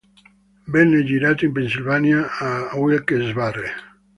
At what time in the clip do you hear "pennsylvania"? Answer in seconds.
1.51-2.27